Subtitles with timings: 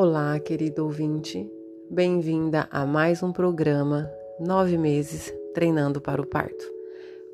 [0.00, 1.44] Olá, querido ouvinte,
[1.90, 6.64] bem-vinda a mais um programa Nove Meses Treinando para o Parto.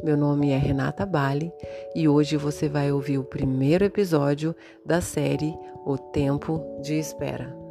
[0.02, 1.52] Meu nome é Renata Bali
[1.94, 5.54] e hoje você vai ouvir o primeiro episódio da série
[5.84, 7.63] O Tempo de Espera.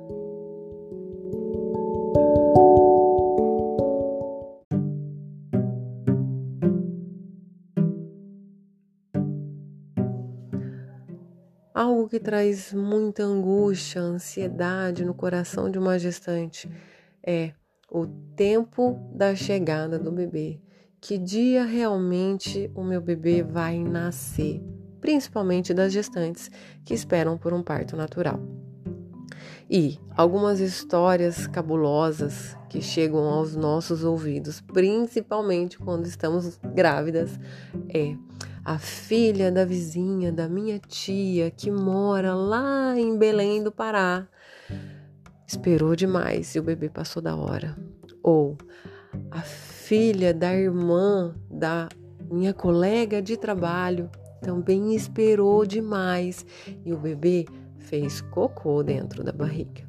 [12.14, 16.70] Que traz muita angústia, ansiedade no coração de uma gestante
[17.26, 17.54] é
[17.90, 18.06] o
[18.36, 20.62] tempo da chegada do bebê.
[21.02, 24.62] Que dia realmente o meu bebê vai nascer?
[25.02, 26.52] Principalmente das gestantes
[26.86, 28.40] que esperam por um parto natural.
[29.68, 37.40] E algumas histórias cabulosas que chegam aos nossos ouvidos, principalmente quando estamos grávidas,
[37.90, 38.16] é
[38.64, 44.28] a filha da vizinha, da minha tia, que mora lá em Belém do Pará,
[45.46, 47.76] esperou demais e o bebê passou da hora.
[48.22, 48.58] Ou
[49.30, 51.90] a filha da irmã da
[52.32, 54.10] minha colega de trabalho
[54.42, 56.46] também esperou demais
[56.86, 57.46] e o bebê
[57.84, 59.84] fez cocô dentro da barriga.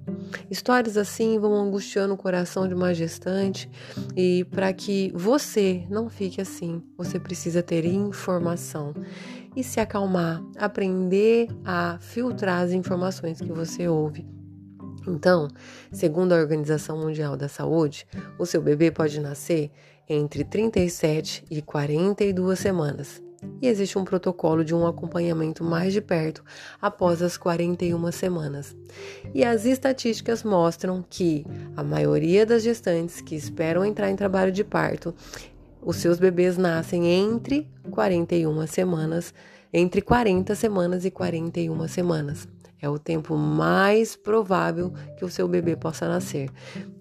[0.51, 3.71] Histórias assim vão angustiando o coração de uma gestante
[4.17, 8.93] e para que você não fique assim, você precisa ter informação
[9.57, 14.27] e se acalmar, aprender a filtrar as informações que você ouve.
[15.07, 15.49] Então,
[15.93, 18.07] segundo a Organização Mundial da Saúde,
[18.39, 19.71] o seu bebê pode nascer
[20.09, 23.23] entre 37 e 42 semanas
[23.61, 26.45] e existe um protocolo de um acompanhamento mais de perto
[26.81, 28.77] após as 41 semanas.
[29.33, 34.63] E as estatísticas mostram que a maioria das gestantes que esperam entrar em trabalho de
[34.63, 35.15] parto,
[35.81, 39.33] os seus bebês nascem entre 41 semanas,
[39.73, 42.47] entre 40 semanas e 41 semanas.
[42.81, 46.51] É o tempo mais provável que o seu bebê possa nascer.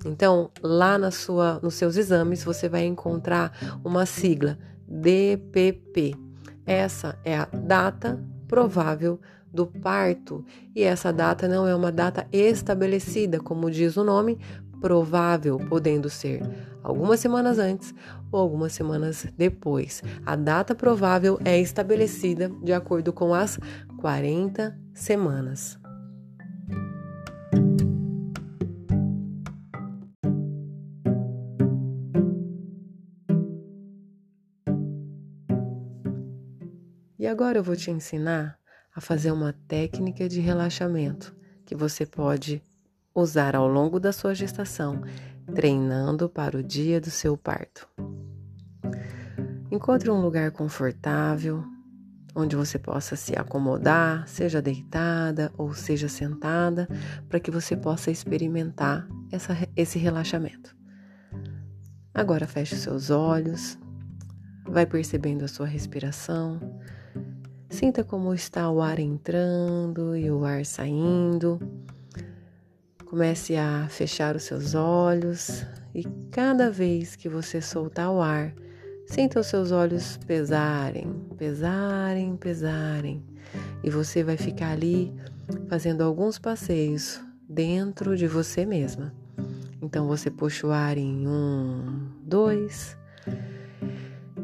[0.06, 6.23] Então, lá na sua, nos seus exames, você vai encontrar uma sigla DPP
[6.66, 9.20] essa é a data provável
[9.54, 10.44] do parto
[10.76, 14.40] e essa data não é uma data estabelecida, como diz o nome,
[14.82, 16.42] provável, podendo ser
[16.84, 17.94] algumas semanas antes
[18.32, 20.02] ou algumas semanas depois.
[20.26, 23.58] A data provável é estabelecida de acordo com as
[24.02, 25.83] 40 semanas.
[37.24, 38.60] E agora eu vou te ensinar
[38.94, 41.34] a fazer uma técnica de relaxamento
[41.66, 42.62] que você pode
[43.16, 45.02] usar ao longo da sua gestação,
[45.56, 47.88] treinando para o dia do seu parto.
[49.72, 51.64] Encontre um lugar confortável,
[52.36, 56.90] onde você possa se acomodar, seja deitada ou seja sentada,
[57.30, 60.76] para que você possa experimentar essa, esse relaxamento.
[62.14, 63.80] Agora feche seus olhos,
[64.68, 66.60] vai percebendo a sua respiração,
[67.74, 71.60] Sinta como está o ar entrando e o ar saindo.
[73.04, 78.54] Comece a fechar os seus olhos e cada vez que você soltar o ar,
[79.08, 83.26] sinta os seus olhos pesarem, pesarem, pesarem.
[83.84, 85.12] E você vai ficar ali
[85.68, 87.20] fazendo alguns passeios
[87.50, 89.12] dentro de você mesma.
[89.82, 92.96] Então você puxa o ar em um, dois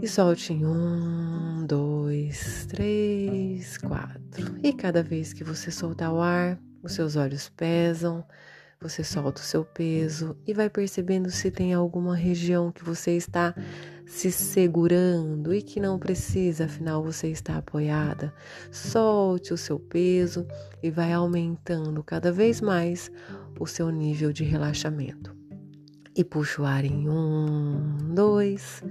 [0.01, 4.19] e solte em um, dois, três, quatro.
[4.63, 8.23] E cada vez que você soltar o ar, os seus olhos pesam,
[8.81, 13.53] você solta o seu peso e vai percebendo se tem alguma região que você está
[14.05, 18.33] se segurando e que não precisa, afinal você está apoiada.
[18.71, 20.47] Solte o seu peso
[20.81, 23.11] e vai aumentando cada vez mais
[23.59, 25.35] o seu nível de relaxamento.
[26.15, 28.81] E puxa o ar em um, dois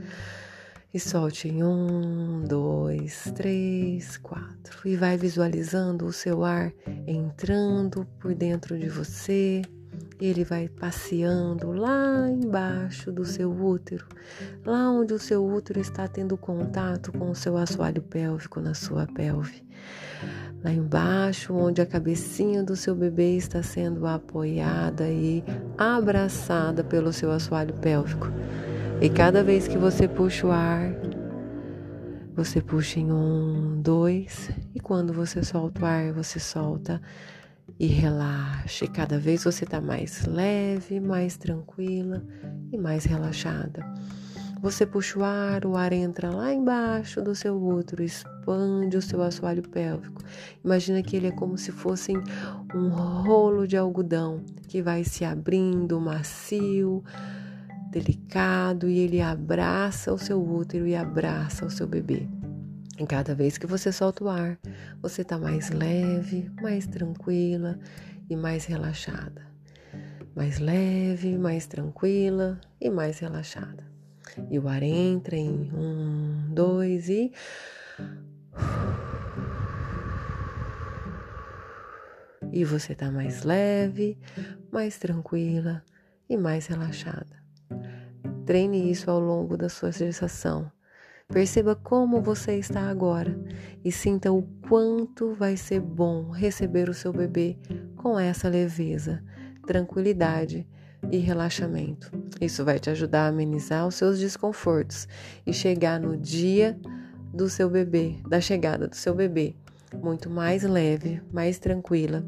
[0.93, 4.89] e solte em um, dois, três, quatro.
[4.89, 6.73] E vai visualizando o seu ar
[7.07, 9.63] entrando por dentro de você.
[10.21, 14.07] Ele vai passeando lá embaixo do seu útero,
[14.65, 19.07] lá onde o seu útero está tendo contato com o seu assoalho pélvico na sua
[19.07, 19.63] pelve.
[20.65, 25.45] Lá embaixo, onde a cabecinha do seu bebê está sendo apoiada e
[25.77, 28.27] abraçada pelo seu assoalho pélvico.
[29.01, 30.93] E cada vez que você puxa o ar,
[32.35, 37.01] você puxa em um, dois, e quando você solta o ar, você solta
[37.79, 38.87] e relaxa.
[38.87, 42.25] E cada vez você está mais leve, mais tranquila
[42.73, 43.87] e mais relaxada.
[44.61, 49.23] Você puxa o ar, o ar entra lá embaixo do seu útero, expande o seu
[49.23, 50.21] assoalho pélvico.
[50.65, 52.15] Imagina que ele é como se fosse
[52.75, 57.05] um rolo de algodão que vai se abrindo, macio,
[57.99, 62.29] delicado, e ele abraça o seu útero e abraça o seu bebê.
[62.99, 64.59] E cada vez que você solta o ar,
[65.01, 67.79] você está mais leve, mais tranquila
[68.29, 69.47] e mais relaxada.
[70.35, 73.87] Mais leve, mais tranquila e mais relaxada.
[74.51, 77.33] E o ar entra em um, dois e.
[82.53, 84.19] E você está mais leve,
[84.71, 85.85] mais tranquila
[86.29, 87.48] e mais relaxada.
[88.49, 90.73] Treine isso ao longo da sua gestação.
[91.31, 93.39] Perceba como você está agora
[93.85, 97.59] e sinta o quanto vai ser bom receber o seu bebê
[97.95, 99.23] com essa leveza,
[99.67, 100.67] tranquilidade
[101.13, 102.11] e relaxamento.
[102.41, 105.07] Isso vai te ajudar a amenizar os seus desconfortos
[105.47, 106.81] e chegar no dia
[107.35, 109.55] do seu bebê, da chegada do seu bebê,
[110.03, 112.25] muito mais leve, mais tranquila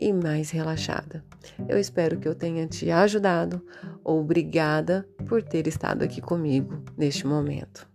[0.00, 1.22] e mais relaxada.
[1.68, 3.62] Eu espero que eu tenha te ajudado.
[4.02, 7.86] Obrigada por ter estado aqui comigo neste momento.